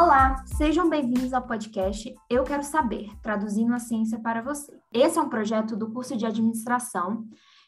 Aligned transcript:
Olá, 0.00 0.44
sejam 0.46 0.88
bem-vindos 0.88 1.32
ao 1.32 1.44
podcast 1.44 2.14
Eu 2.30 2.44
Quero 2.44 2.62
Saber, 2.62 3.10
traduzindo 3.20 3.74
a 3.74 3.80
ciência 3.80 4.16
para 4.16 4.40
você. 4.40 4.72
Esse 4.92 5.18
é 5.18 5.20
um 5.20 5.28
projeto 5.28 5.76
do 5.76 5.90
curso 5.90 6.16
de 6.16 6.24
administração, 6.24 7.26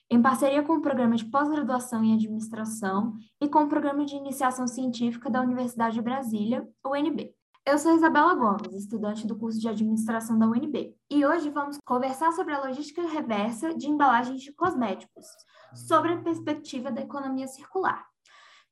em 0.08 0.22
parceria 0.22 0.62
com 0.62 0.74
o 0.74 0.80
programa 0.80 1.16
de 1.16 1.24
pós-graduação 1.24 2.04
em 2.04 2.14
administração 2.14 3.14
e 3.40 3.48
com 3.48 3.64
o 3.64 3.68
programa 3.68 4.04
de 4.04 4.14
iniciação 4.14 4.68
científica 4.68 5.28
da 5.28 5.40
Universidade 5.40 5.96
de 5.96 6.02
Brasília, 6.02 6.64
UNB. 6.86 7.34
Eu 7.66 7.76
sou 7.78 7.96
Isabela 7.96 8.32
Gomes, 8.36 8.76
estudante 8.76 9.26
do 9.26 9.36
curso 9.36 9.58
de 9.58 9.68
administração 9.68 10.38
da 10.38 10.46
UNB, 10.46 10.94
e 11.10 11.26
hoje 11.26 11.50
vamos 11.50 11.78
conversar 11.84 12.30
sobre 12.30 12.54
a 12.54 12.64
logística 12.64 13.02
reversa 13.08 13.74
de 13.74 13.88
embalagens 13.88 14.40
de 14.40 14.52
cosméticos, 14.52 15.26
sobre 15.74 16.12
a 16.12 16.22
perspectiva 16.22 16.92
da 16.92 17.00
economia 17.00 17.48
circular. 17.48 18.06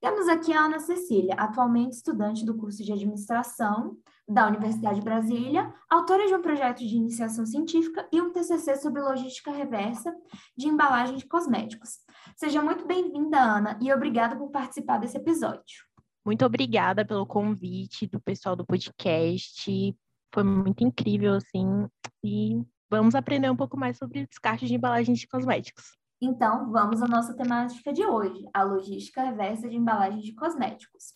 Temos 0.00 0.28
aqui 0.28 0.52
a 0.52 0.60
Ana 0.60 0.78
Cecília, 0.78 1.34
atualmente 1.34 1.94
estudante 1.94 2.44
do 2.44 2.56
curso 2.56 2.84
de 2.84 2.92
administração 2.92 3.96
da 4.28 4.46
Universidade 4.46 5.00
de 5.00 5.04
Brasília, 5.04 5.74
autora 5.90 6.24
de 6.24 6.34
um 6.34 6.40
projeto 6.40 6.78
de 6.78 6.96
iniciação 6.96 7.44
científica 7.44 8.08
e 8.12 8.20
um 8.20 8.30
TCC 8.30 8.76
sobre 8.76 9.02
logística 9.02 9.50
reversa 9.50 10.14
de 10.56 10.68
embalagem 10.68 11.16
de 11.16 11.26
cosméticos. 11.26 11.98
Seja 12.36 12.62
muito 12.62 12.86
bem-vinda, 12.86 13.40
Ana, 13.40 13.78
e 13.82 13.92
obrigada 13.92 14.36
por 14.36 14.50
participar 14.50 14.98
desse 14.98 15.16
episódio. 15.16 15.84
Muito 16.24 16.44
obrigada 16.46 17.04
pelo 17.04 17.26
convite 17.26 18.06
do 18.06 18.20
pessoal 18.20 18.54
do 18.54 18.64
podcast. 18.64 19.96
Foi 20.32 20.44
muito 20.44 20.84
incrível, 20.84 21.34
assim, 21.34 21.88
e 22.22 22.62
vamos 22.88 23.16
aprender 23.16 23.50
um 23.50 23.56
pouco 23.56 23.76
mais 23.76 23.98
sobre 23.98 24.26
descarte 24.26 24.66
de 24.66 24.74
embalagens 24.76 25.18
de 25.18 25.26
cosméticos. 25.26 25.98
Então, 26.20 26.72
vamos 26.72 27.00
à 27.00 27.06
nossa 27.06 27.32
temática 27.32 27.92
de 27.92 28.04
hoje, 28.04 28.48
a 28.52 28.64
logística 28.64 29.22
reversa 29.22 29.68
de 29.68 29.76
embalagens 29.76 30.24
de 30.24 30.34
cosméticos. 30.34 31.14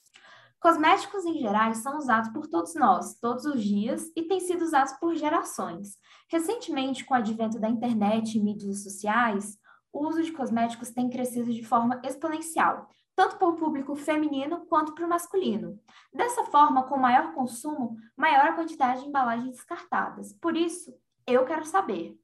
Cosméticos 0.61 1.25
em 1.25 1.41
geral 1.41 1.75
são 1.75 1.99
usados 1.99 2.31
por 2.31 2.47
todos 2.47 2.77
nós, 2.77 3.19
todos 3.19 3.45
os 3.45 3.65
dias, 3.65 4.13
e 4.15 4.23
têm 4.23 4.39
sido 4.39 4.63
usados 4.63 4.93
por 5.01 5.17
gerações. 5.17 5.99
Recentemente, 6.31 7.05
com 7.05 7.15
o 7.15 7.17
advento 7.17 7.59
da 7.59 7.69
internet 7.69 8.39
e 8.39 8.41
mídias 8.41 8.85
sociais, 8.85 9.59
o 9.93 10.07
uso 10.07 10.23
de 10.23 10.31
cosméticos 10.31 10.91
tem 10.91 11.11
crescido 11.11 11.53
de 11.53 11.65
forma 11.65 12.01
exponencial, 12.05 12.89
tanto 13.17 13.37
para 13.39 13.49
o 13.49 13.57
público 13.57 13.97
feminino 13.97 14.65
quanto 14.67 14.95
para 14.95 15.05
o 15.05 15.09
masculino. 15.09 15.81
Dessa 16.15 16.45
forma, 16.45 16.85
com 16.85 16.97
maior 16.97 17.35
consumo, 17.35 17.97
maior 18.17 18.47
a 18.47 18.53
quantidade 18.53 19.03
de 19.03 19.09
embalagens 19.09 19.57
descartadas. 19.57 20.33
Por 20.35 20.57
isso, 20.57 20.95
eu 21.27 21.45
quero 21.45 21.65
saber, 21.65 22.17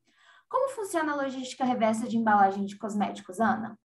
como 0.48 0.70
funciona 0.70 1.12
a 1.12 1.16
logística 1.16 1.64
reversa 1.64 2.08
de 2.08 2.16
embalagem 2.16 2.64
de 2.64 2.76
cosméticos, 2.76 3.40
Ana? 3.40 3.78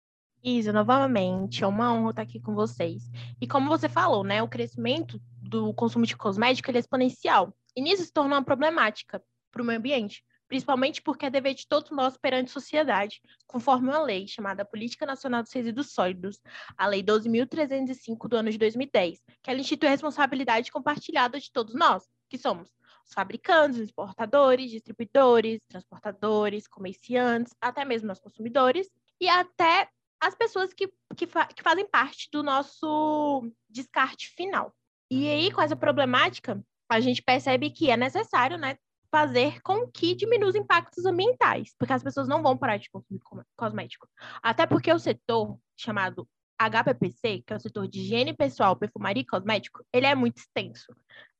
Isa, 0.42 0.72
novamente, 0.72 1.62
é 1.62 1.66
uma 1.66 1.92
honra 1.92 2.10
estar 2.10 2.22
aqui 2.22 2.40
com 2.40 2.54
vocês. 2.54 3.10
E 3.40 3.46
como 3.46 3.68
você 3.68 3.88
falou, 3.88 4.24
né, 4.24 4.42
o 4.42 4.48
crescimento 4.48 5.20
do 5.40 5.72
consumo 5.74 6.04
de 6.04 6.16
cosmético 6.16 6.70
é 6.70 6.78
exponencial. 6.78 7.54
E 7.76 7.80
nisso 7.80 8.04
se 8.04 8.12
torna 8.12 8.36
uma 8.36 8.44
problemática 8.44 9.22
para 9.52 9.62
o 9.62 9.64
meio 9.64 9.78
ambiente, 9.78 10.24
principalmente 10.48 11.00
porque 11.00 11.26
é 11.26 11.30
dever 11.30 11.54
de 11.54 11.66
todos 11.66 11.90
nós 11.92 12.16
perante 12.16 12.50
a 12.50 12.52
sociedade, 12.52 13.22
conforme 13.46 13.88
uma 13.88 14.02
lei 14.02 14.26
chamada 14.26 14.64
Política 14.64 15.06
Nacional 15.06 15.42
dos 15.42 15.52
Resíduos 15.52 15.92
Sólidos, 15.92 16.40
a 16.76 16.86
Lei 16.86 17.02
12.305 17.02 18.28
do 18.28 18.36
ano 18.36 18.50
de 18.50 18.58
2010, 18.58 19.22
que 19.42 19.50
ela 19.50 19.60
institui 19.60 19.88
a 19.88 19.92
responsabilidade 19.92 20.72
compartilhada 20.72 21.38
de 21.38 21.50
todos 21.52 21.74
nós, 21.74 22.04
que 22.28 22.36
somos 22.36 22.68
os 23.06 23.12
fabricantes, 23.12 23.78
os 23.78 23.84
exportadores, 23.84 24.70
distribuidores, 24.70 25.60
transportadores, 25.68 26.66
comerciantes, 26.66 27.54
até 27.60 27.84
mesmo 27.84 28.10
os 28.12 28.20
consumidores 28.20 28.88
e 29.20 29.28
até 29.28 29.88
as 30.20 30.34
pessoas 30.34 30.72
que, 30.72 30.92
que, 31.16 31.26
fa 31.26 31.46
que 31.46 31.62
fazem 31.62 31.86
parte 31.86 32.28
do 32.32 32.42
nosso 32.42 33.50
descarte 33.68 34.28
final. 34.28 34.74
E 35.10 35.28
aí, 35.28 35.50
com 35.50 35.60
essa 35.60 35.76
problemática, 35.76 36.62
a 36.88 37.00
gente 37.00 37.22
percebe 37.22 37.70
que 37.70 37.90
é 37.90 37.96
necessário, 37.96 38.56
né, 38.56 38.76
fazer 39.10 39.60
com 39.60 39.86
que 39.90 40.14
diminua 40.14 40.48
os 40.48 40.54
impactos 40.54 41.04
ambientais, 41.04 41.74
porque 41.78 41.92
as 41.92 42.02
pessoas 42.02 42.26
não 42.26 42.42
vão 42.42 42.56
parar 42.56 42.78
de 42.78 42.88
consumir 42.90 43.20
cosmético. 43.56 44.08
Até 44.42 44.66
porque 44.66 44.90
o 44.90 44.98
setor 44.98 45.58
chamado 45.76 46.26
HPPC, 46.58 47.42
que 47.46 47.52
é 47.52 47.56
o 47.56 47.60
setor 47.60 47.88
de 47.88 48.00
higiene 48.00 48.32
pessoal, 48.32 48.74
perfumaria 48.74 49.22
e 49.22 49.26
cosmético, 49.26 49.84
ele 49.92 50.06
é 50.06 50.14
muito 50.14 50.38
extenso 50.38 50.94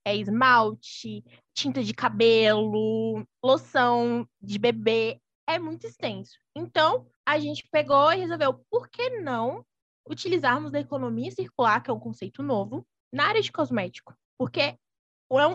é 0.05 0.17
esmalte, 0.17 1.25
tinta 1.55 1.83
de 1.83 1.95
cabelo, 1.95 3.25
loção 3.45 4.27
de 4.41 4.59
bebê, 4.59 5.21
é 5.49 5.59
muito 5.59 5.87
extenso. 5.87 6.33
Então, 6.57 7.07
a 7.27 7.39
gente 7.39 7.69
pegou 7.71 8.13
e 8.13 8.17
resolveu, 8.17 8.65
por 8.71 8.89
que 8.89 9.21
não 9.21 9.65
utilizarmos 10.09 10.75
a 10.75 10.81
economia 10.81 11.31
circular, 11.31 11.83
que 11.83 11.91
é 11.91 11.93
um 11.95 12.01
conceito 12.01 12.43
novo, 12.43 12.85
na 13.13 13.27
área 13.27 13.43
de 13.43 13.53
cosmético? 13.53 14.15
Porque 14.39 14.77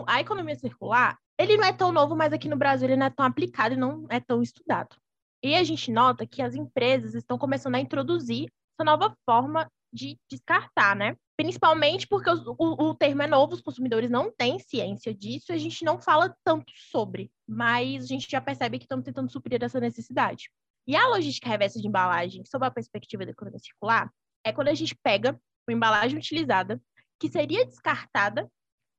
a 0.06 0.20
economia 0.20 0.56
circular, 0.56 1.16
ele 1.38 1.56
não 1.56 1.64
é 1.64 1.72
tão 1.72 1.92
novo, 1.92 2.16
mas 2.16 2.32
aqui 2.32 2.48
no 2.48 2.56
Brasil 2.56 2.88
ele 2.88 2.96
não 2.96 3.06
é 3.06 3.10
tão 3.10 3.24
aplicado 3.24 3.74
e 3.74 3.78
não 3.78 4.06
é 4.08 4.18
tão 4.18 4.42
estudado. 4.42 4.96
E 5.42 5.54
a 5.54 5.62
gente 5.62 5.92
nota 5.92 6.26
que 6.26 6.42
as 6.42 6.54
empresas 6.54 7.14
estão 7.14 7.38
começando 7.38 7.76
a 7.76 7.80
introduzir 7.80 8.50
essa 8.74 8.84
nova 8.84 9.14
forma 9.24 9.70
de 9.92 10.18
descartar, 10.28 10.96
né? 10.96 11.16
Principalmente 11.38 12.04
porque 12.08 12.28
o, 12.28 12.56
o, 12.58 12.88
o, 12.88 12.94
termo 12.96 13.22
é 13.22 13.28
novo, 13.28 13.54
os 13.54 13.60
consumidores 13.60 14.10
não 14.10 14.28
têm 14.28 14.58
ciência 14.58 15.14
disso 15.14 15.52
a 15.52 15.56
gente 15.56 15.84
não 15.84 16.00
fala 16.00 16.36
tanto 16.44 16.72
sobre, 16.74 17.30
mas 17.46 18.02
a 18.02 18.06
gente 18.06 18.28
já 18.28 18.40
percebe 18.40 18.76
que 18.76 18.86
estamos 18.86 19.04
tentando 19.04 19.30
suprir 19.30 19.62
essa 19.62 19.78
necessidade. 19.78 20.50
E 20.84 20.96
a 20.96 21.06
logística 21.06 21.48
reversa 21.48 21.80
de 21.80 21.86
embalagem, 21.86 22.44
sob 22.44 22.66
a 22.66 22.72
perspectiva 22.72 23.24
da 23.24 23.30
economia 23.30 23.60
circular, 23.60 24.12
é 24.44 24.52
quando 24.52 24.66
a 24.66 24.74
gente 24.74 24.96
pega 24.96 25.40
uma 25.68 25.76
embalagem 25.76 26.18
utilizada, 26.18 26.82
que 27.20 27.28
seria 27.28 27.64
descartada, 27.64 28.50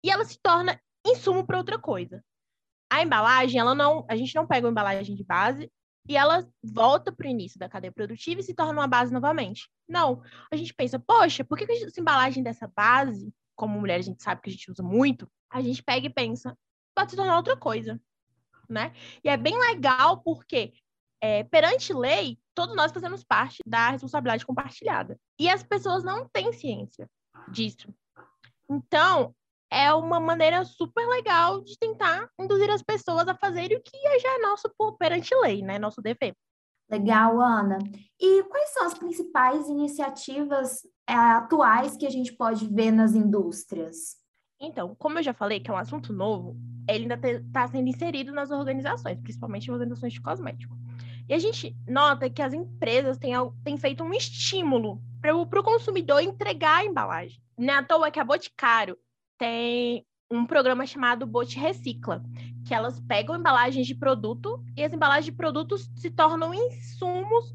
e 0.01 0.09
ela 0.09 0.23
se 0.23 0.39
torna 0.41 0.79
insumo 1.06 1.45
para 1.45 1.57
outra 1.57 1.77
coisa. 1.77 2.23
A 2.89 3.03
embalagem, 3.03 3.59
ela 3.59 3.75
não, 3.75 4.06
a 4.09 4.16
gente 4.16 4.33
não 4.33 4.47
pega 4.47 4.66
uma 4.66 4.71
embalagem 4.71 5.13
de 5.13 5.25
base 5.25 5.69
e 6.09 6.17
ela 6.17 6.43
volta 6.63 7.11
para 7.11 7.27
o 7.27 7.29
início 7.29 7.59
da 7.59 7.69
cadeia 7.69 7.91
produtiva 7.91 8.41
e 8.41 8.43
se 8.43 8.55
torna 8.55 8.73
uma 8.73 8.87
base 8.87 9.13
novamente. 9.13 9.69
Não. 9.87 10.23
A 10.51 10.55
gente 10.55 10.73
pensa, 10.73 10.97
poxa, 10.97 11.43
por 11.43 11.55
que 11.55 11.71
essa 11.71 12.01
embalagem 12.01 12.41
dessa 12.41 12.67
base, 12.67 13.31
como 13.55 13.79
mulher 13.79 13.99
a 13.99 14.01
gente 14.01 14.23
sabe 14.23 14.41
que 14.41 14.49
a 14.49 14.51
gente 14.51 14.71
usa 14.71 14.81
muito, 14.81 15.31
a 15.51 15.61
gente 15.61 15.83
pega 15.83 16.07
e 16.07 16.09
pensa, 16.09 16.57
pode 16.95 17.11
se 17.11 17.15
tornar 17.15 17.37
outra 17.37 17.55
coisa, 17.55 18.01
né? 18.67 18.91
E 19.23 19.29
é 19.29 19.37
bem 19.37 19.59
legal 19.59 20.17
porque, 20.23 20.73
é, 21.21 21.43
perante 21.43 21.93
lei, 21.93 22.39
todos 22.55 22.75
nós 22.75 22.91
fazemos 22.91 23.23
parte 23.23 23.59
da 23.63 23.91
responsabilidade 23.91 24.47
compartilhada. 24.47 25.15
E 25.39 25.47
as 25.47 25.61
pessoas 25.61 26.03
não 26.03 26.27
têm 26.27 26.51
ciência 26.51 27.07
disso. 27.51 27.93
Então, 28.67 29.35
é 29.72 29.94
uma 29.94 30.19
maneira 30.19 30.66
super 30.66 31.06
legal 31.07 31.62
de 31.62 31.78
tentar 31.78 32.30
induzir 32.40 32.69
as 32.69 32.81
pessoas 32.81 33.28
a 33.28 33.35
fazerem 33.35 33.78
o 33.78 33.81
que 33.81 34.19
já 34.19 34.35
é 34.35 34.40
nosso 34.40 34.69
perante 34.97 35.34
lei, 35.35 35.62
né? 35.62 35.78
Nosso 35.78 36.02
dever. 36.02 36.34
Legal, 36.90 37.40
Ana. 37.40 37.78
E 38.19 38.44
quais 38.46 38.69
são 38.72 38.88
as 38.88 38.96
principais 38.96 39.69
iniciativas 39.69 40.81
é, 41.07 41.13
atuais 41.13 41.96
que 41.96 42.07
a 42.07 42.09
gente 42.09 42.34
pode 42.34 42.68
ver 42.68 42.91
nas 42.91 43.13
indústrias? 43.13 44.18
Então, 44.59 44.96
como 44.96 45.19
eu 45.19 45.24
já 45.24 45.34
falei, 45.34 45.59
que 45.59 45.69
é 45.69 45.74
um 45.74 45.78
assunto 45.78 46.12
novo, 46.12 46.57
ele 46.90 47.03
ainda 47.03 47.30
está 47.30 47.68
sendo 47.68 47.88
inserido 47.88 48.34
nas 48.34 48.50
organizações, 48.50 49.19
principalmente 49.22 49.68
nas 49.68 49.75
organizações 49.75 50.13
de 50.13 50.22
cosmético. 50.22 50.75
E 51.30 51.34
a 51.34 51.38
gente 51.38 51.78
nota 51.88 52.30
que 52.30 52.41
as 52.41 52.53
empresas 52.53 53.18
têm, 53.19 53.34
têm 53.63 53.78
feito 53.78 54.03
um 54.03 54.12
estímulo 54.12 55.00
para 55.22 55.36
o 55.36 55.63
consumidor 55.63 56.22
entregar 56.22 56.80
a 56.80 56.86
embalagem. 56.86 57.40
Não 57.56 57.74
é 57.74 57.78
à 57.78 57.84
toa 57.84 58.09
que 58.09 58.19
a 58.19 58.25
Boticário 58.25 58.97
tem 59.39 60.05
um 60.29 60.45
programa 60.45 60.85
chamado 60.85 61.25
Bote 61.25 61.57
Recicla, 61.57 62.22
que 62.67 62.73
elas 62.73 63.00
pegam 63.00 63.35
embalagens 63.35 63.88
de 63.88 63.95
produto 63.95 64.63
e 64.77 64.83
as 64.83 64.94
embalagens 64.94 65.25
de 65.25 65.31
produtos 65.31 65.89
se 65.95 66.11
tornam 66.11 66.53
insumos 66.53 67.51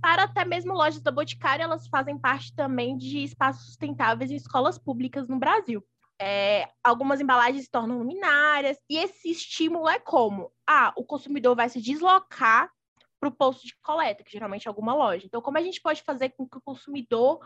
para 0.00 0.22
até 0.22 0.44
mesmo 0.44 0.72
lojas 0.72 1.02
da 1.02 1.10
Boticário, 1.10 1.64
elas 1.64 1.88
fazem 1.88 2.16
parte 2.16 2.54
também 2.54 2.96
de 2.96 3.24
espaços 3.24 3.66
sustentáveis 3.66 4.30
em 4.30 4.36
escolas 4.36 4.78
públicas 4.78 5.28
no 5.28 5.38
Brasil. 5.38 5.84
É, 6.18 6.68
algumas 6.82 7.20
embalagens 7.20 7.64
se 7.64 7.70
tornam 7.70 7.98
luminárias, 7.98 8.78
e 8.88 8.96
esse 8.96 9.30
estímulo 9.30 9.88
é 9.88 9.98
como? 9.98 10.52
Ah, 10.66 10.92
o 10.96 11.04
consumidor 11.04 11.56
vai 11.56 11.68
se 11.68 11.80
deslocar 11.82 12.70
para 13.18 13.28
o 13.28 13.32
posto 13.32 13.66
de 13.66 13.76
coleta, 13.82 14.22
que 14.22 14.30
geralmente 14.30 14.66
é 14.66 14.68
alguma 14.68 14.94
loja. 14.94 15.26
Então, 15.26 15.42
como 15.42 15.58
a 15.58 15.62
gente 15.62 15.80
pode 15.80 16.02
fazer 16.02 16.30
com 16.30 16.48
que 16.48 16.56
o 16.56 16.62
consumidor 16.62 17.40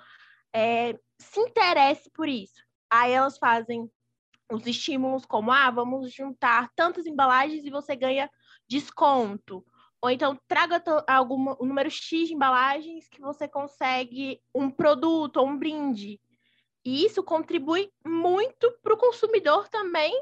é, 0.54 0.98
se 1.18 1.40
interesse 1.40 2.10
por 2.10 2.28
isso? 2.28 2.69
Aí 2.90 3.12
elas 3.12 3.38
fazem 3.38 3.90
os 4.50 4.66
estímulos 4.66 5.24
como, 5.24 5.52
ah, 5.52 5.70
vamos 5.70 6.12
juntar 6.12 6.70
tantas 6.74 7.06
embalagens 7.06 7.64
e 7.64 7.70
você 7.70 7.94
ganha 7.94 8.28
desconto. 8.68 9.64
Ou 10.02 10.10
então 10.10 10.38
traga 10.48 10.82
algum, 11.06 11.54
um 11.60 11.66
número 11.66 11.90
X 11.90 12.28
de 12.28 12.34
embalagens 12.34 13.06
que 13.08 13.20
você 13.20 13.46
consegue 13.46 14.40
um 14.54 14.70
produto 14.70 15.36
ou 15.36 15.46
um 15.46 15.58
brinde. 15.58 16.20
E 16.84 17.04
isso 17.04 17.22
contribui 17.22 17.90
muito 18.04 18.72
para 18.82 18.94
o 18.94 18.96
consumidor 18.96 19.68
também, 19.68 20.12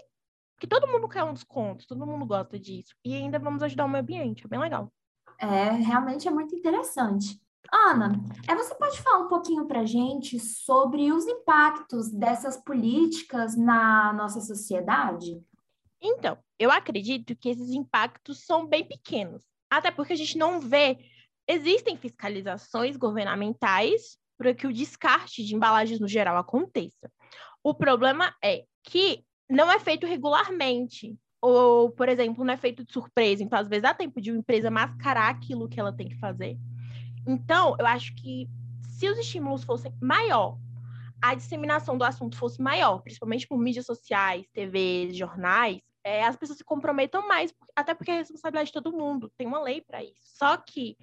que 0.59 0.67
todo 0.67 0.88
mundo 0.88 1.09
quer 1.09 1.23
um 1.23 1.32
desconto, 1.32 1.87
todo 1.87 2.06
mundo 2.06 2.26
gosta 2.26 2.59
disso. 2.59 2.94
E 3.05 3.15
ainda 3.15 3.38
vamos 3.38 3.62
ajudar 3.62 3.85
o 3.85 3.88
meio 3.88 4.03
ambiente, 4.03 4.44
é 4.44 4.49
bem 4.49 4.59
legal. 4.59 4.93
É, 5.38 5.70
realmente 5.70 6.26
é 6.26 6.31
muito 6.32 6.55
interessante. 6.56 7.41
Ana, 7.72 8.12
é, 8.49 8.55
você 8.55 8.75
pode 8.75 9.00
falar 9.02 9.25
um 9.25 9.28
pouquinho 9.28 9.66
para 9.66 9.81
a 9.81 9.87
gente 9.87 10.40
sobre 10.40 11.12
os 11.12 11.26
impactos 11.26 12.10
dessas 12.10 12.56
políticas 12.56 13.56
na 13.56 14.12
nossa 14.14 14.40
sociedade? 14.40 15.43
Então, 16.00 16.38
eu 16.58 16.70
acredito 16.70 17.37
que 17.37 17.49
esses 17.49 17.70
impactos 17.70 18.44
são 18.44 18.66
bem 18.66 18.87
pequenos, 18.87 19.44
até 19.70 19.90
porque 19.90 20.12
a 20.12 20.16
gente 20.16 20.38
não 20.38 20.60
vê. 20.60 20.99
Existem 21.46 21.96
fiscalizações 21.96 22.96
governamentais 22.96 24.19
para 24.37 24.55
que 24.55 24.66
o 24.66 24.72
descarte 24.72 25.44
de 25.44 25.55
embalagens 25.55 25.99
no 25.99 26.06
geral 26.08 26.37
aconteça. 26.37 27.10
O 27.62 27.75
problema 27.75 28.34
é 28.43 28.64
que 28.84 29.25
não 29.50 29.70
é 29.70 29.78
feito 29.78 30.06
regularmente, 30.06 31.16
ou, 31.40 31.90
por 31.90 32.08
exemplo, 32.08 32.44
não 32.44 32.55
é 32.55 32.56
feito 32.56 32.84
de 32.84 32.93
surpresa. 32.93 33.43
Então, 33.43 33.58
às 33.58 33.69
vezes, 33.69 33.82
dá 33.82 33.94
tempo 33.94 34.20
de 34.20 34.31
uma 34.31 34.38
empresa 34.38 34.70
mascarar 34.70 35.28
aquilo 35.28 35.69
que 35.69 35.81
ela 35.81 35.93
tem 35.93 36.08
que 36.08 36.19
fazer. 36.19 36.56
Então, 37.28 37.76
eu 37.78 37.86
acho 37.86 38.14
que 38.14 38.48
se 38.80 39.06
os 39.06 39.19
estímulos 39.19 39.62
fossem 39.62 39.92
maior, 40.00 40.56
a 41.20 41.34
disseminação 41.34 41.98
do 41.98 42.04
assunto 42.04 42.38
fosse 42.38 42.60
maior, 42.60 43.02
principalmente 43.02 43.46
por 43.46 43.58
mídias 43.58 43.84
sociais, 43.84 44.48
TVs, 44.52 45.14
jornais, 45.14 45.82
é, 46.02 46.25
as 46.25 46.36
pessoas 46.36 46.56
se 46.56 46.64
comprometam 46.64 47.28
mais, 47.28 47.52
até 47.76 47.92
porque 47.92 48.10
é 48.10 48.16
responsabilidade 48.16 48.69
de 48.69 48.72
todo 48.72 48.96
mundo, 48.96 49.30
tem 49.36 49.46
uma 49.46 49.60
lei 49.60 49.82
para 49.82 50.02
isso. 50.02 50.22
Só 50.22 50.56
que 50.56 50.96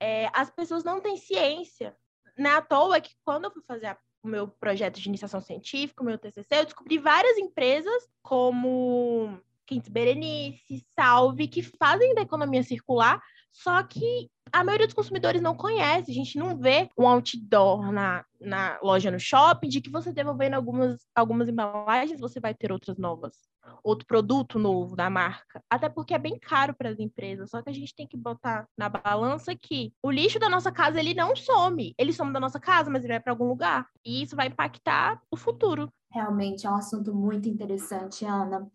é, 0.00 0.28
as 0.32 0.50
pessoas 0.50 0.82
não 0.82 1.00
têm 1.00 1.16
ciência. 1.16 1.96
Não 2.36 2.50
é 2.50 2.54
à 2.54 2.62
toa 2.62 3.00
que 3.00 3.14
quando 3.24 3.44
eu 3.44 3.52
fui 3.52 3.62
fazer 3.62 3.86
a, 3.86 3.98
o 4.20 4.26
meu 4.26 4.48
projeto 4.48 4.98
de 4.98 5.08
iniciação 5.08 5.40
científica, 5.40 6.02
o 6.02 6.06
meu 6.06 6.18
TCC, 6.18 6.56
eu 6.56 6.64
descobri 6.64 6.98
várias 6.98 7.38
empresas 7.38 8.08
como 8.20 9.40
Quintes 9.64 9.88
Berenice, 9.88 10.84
Salve, 10.94 11.46
que 11.46 11.62
fazem 11.62 12.14
da 12.16 12.22
economia 12.22 12.64
circular, 12.64 13.22
só 13.52 13.82
que 13.82 14.28
a 14.52 14.64
maioria 14.64 14.86
dos 14.86 14.94
consumidores 14.94 15.40
não 15.40 15.54
conhece, 15.54 16.10
a 16.10 16.14
gente 16.14 16.38
não 16.38 16.56
vê 16.56 16.88
um 16.96 17.06
outdoor 17.06 17.92
na, 17.92 18.24
na 18.40 18.78
loja 18.82 19.10
no 19.10 19.18
shopping 19.18 19.68
de 19.68 19.80
que 19.80 19.90
você 19.90 20.12
devolvendo 20.12 20.54
algumas, 20.54 20.98
algumas 21.14 21.48
embalagens, 21.48 22.20
você 22.20 22.40
vai 22.40 22.54
ter 22.54 22.72
outras 22.72 22.98
novas, 22.98 23.34
outro 23.82 24.06
produto 24.06 24.58
novo 24.58 24.96
da 24.96 25.10
marca. 25.10 25.62
Até 25.70 25.88
porque 25.88 26.14
é 26.14 26.18
bem 26.18 26.38
caro 26.38 26.74
para 26.74 26.90
as 26.90 26.98
empresas, 26.98 27.50
só 27.50 27.62
que 27.62 27.70
a 27.70 27.74
gente 27.74 27.94
tem 27.94 28.06
que 28.06 28.16
botar 28.16 28.66
na 28.76 28.88
balança 28.88 29.54
que 29.54 29.92
o 30.02 30.10
lixo 30.10 30.38
da 30.38 30.48
nossa 30.48 30.70
casa 30.70 31.00
ele 31.00 31.14
não 31.14 31.34
some, 31.34 31.94
ele 31.98 32.12
some 32.12 32.32
da 32.32 32.40
nossa 32.40 32.60
casa, 32.60 32.90
mas 32.90 33.02
ele 33.04 33.14
vai 33.14 33.20
para 33.20 33.32
algum 33.32 33.48
lugar. 33.48 33.86
E 34.04 34.22
isso 34.22 34.36
vai 34.36 34.48
impactar 34.48 35.20
o 35.30 35.36
futuro. 35.36 35.92
Realmente 36.10 36.66
é 36.66 36.70
um 36.70 36.76
assunto 36.76 37.14
muito 37.14 37.48
interessante, 37.48 38.24
Ana. 38.24 38.66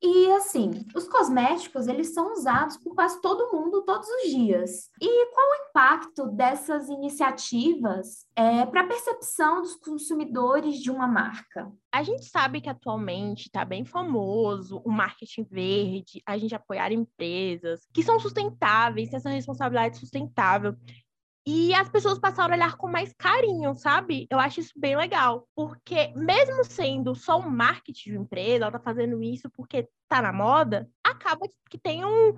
E 0.00 0.30
assim, 0.32 0.70
os 0.94 1.08
cosméticos, 1.08 1.88
eles 1.88 2.14
são 2.14 2.32
usados 2.32 2.76
por 2.76 2.94
quase 2.94 3.20
todo 3.20 3.52
mundo 3.52 3.82
todos 3.82 4.08
os 4.08 4.30
dias. 4.30 4.90
E 5.00 5.26
qual 5.32 5.46
o 5.50 5.68
impacto 5.68 6.26
dessas 6.28 6.88
iniciativas 6.88 8.24
é, 8.36 8.64
para 8.64 8.82
a 8.82 8.86
percepção 8.86 9.60
dos 9.60 9.74
consumidores 9.74 10.76
de 10.76 10.90
uma 10.90 11.08
marca? 11.08 11.72
A 11.92 12.02
gente 12.04 12.26
sabe 12.26 12.60
que 12.60 12.68
atualmente 12.68 13.46
está 13.46 13.64
bem 13.64 13.84
famoso 13.84 14.80
o 14.84 14.90
marketing 14.90 15.44
verde, 15.50 16.22
a 16.24 16.38
gente 16.38 16.54
apoiar 16.54 16.92
empresas 16.92 17.80
que 17.92 18.02
são 18.02 18.20
sustentáveis, 18.20 19.08
têm 19.08 19.16
essa 19.16 19.30
responsabilidade 19.30 19.98
sustentável. 19.98 20.76
E 21.46 21.74
as 21.74 21.88
pessoas 21.88 22.18
passaram 22.18 22.52
a 22.52 22.56
olhar 22.56 22.76
com 22.76 22.88
mais 22.88 23.12
carinho, 23.16 23.74
sabe? 23.74 24.26
Eu 24.30 24.38
acho 24.38 24.60
isso 24.60 24.72
bem 24.76 24.96
legal. 24.96 25.46
Porque, 25.54 26.08
mesmo 26.14 26.64
sendo 26.64 27.14
só 27.14 27.38
um 27.38 27.48
marketing 27.48 28.10
de 28.10 28.18
empresa, 28.18 28.64
ela 28.64 28.72
tá 28.72 28.80
fazendo 28.80 29.22
isso 29.22 29.48
porque 29.50 29.88
tá 30.08 30.20
na 30.20 30.32
moda, 30.32 30.88
acaba 31.02 31.48
que 31.70 31.78
tem 31.78 32.04
um, 32.04 32.34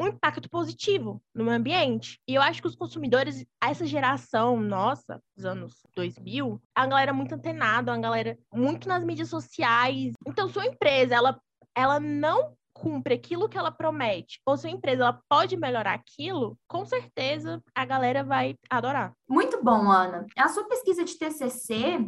um 0.00 0.08
impacto 0.08 0.48
positivo 0.48 1.20
no 1.34 1.44
meio 1.44 1.56
ambiente. 1.56 2.20
E 2.26 2.34
eu 2.34 2.42
acho 2.42 2.60
que 2.60 2.68
os 2.68 2.76
consumidores, 2.76 3.44
essa 3.62 3.86
geração 3.86 4.60
nossa, 4.60 5.20
dos 5.36 5.44
anos 5.44 5.82
2000, 5.94 6.60
é 6.76 6.80
uma 6.80 6.86
galera 6.86 7.12
muito 7.12 7.34
antenada, 7.34 7.92
uma 7.92 8.00
galera 8.00 8.38
muito 8.52 8.88
nas 8.88 9.04
mídias 9.04 9.28
sociais. 9.28 10.12
Então, 10.26 10.48
sua 10.48 10.66
empresa, 10.66 11.14
ela, 11.14 11.40
ela 11.76 12.00
não 12.00 12.57
cumpre 12.78 13.14
aquilo 13.14 13.48
que 13.48 13.58
ela 13.58 13.70
promete, 13.70 14.40
ou 14.46 14.56
se 14.56 14.66
a 14.66 14.70
empresa 14.70 15.02
ela 15.02 15.20
pode 15.28 15.56
melhorar 15.56 15.94
aquilo, 15.94 16.56
com 16.68 16.84
certeza 16.84 17.62
a 17.74 17.84
galera 17.84 18.22
vai 18.22 18.54
adorar. 18.70 19.12
Muito 19.28 19.62
bom, 19.62 19.90
Ana. 19.90 20.26
A 20.36 20.48
sua 20.48 20.64
pesquisa 20.64 21.04
de 21.04 21.18
TCC 21.18 21.98